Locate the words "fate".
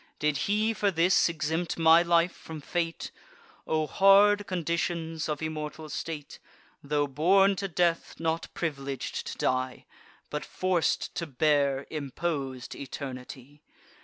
2.59-3.11